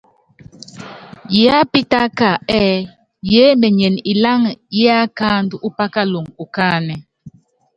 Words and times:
Yiápítáka 1.35 2.29
ɛ́ɛ́ 2.59 2.87
yémenyen 3.33 3.95
iláŋa 4.11 4.51
yíikáandú 4.77 5.55
upákalɔŋu 5.67 6.31
ukáánɛ́. 6.43 6.97